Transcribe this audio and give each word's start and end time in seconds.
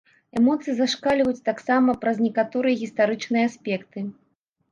Эмоцыі 0.39 0.73
зашкальваюць 0.77 1.43
таксама 1.49 1.93
праз 2.05 2.17
некаторыя 2.27 2.79
гістарычныя 2.81 3.43
аспекты. 3.51 3.99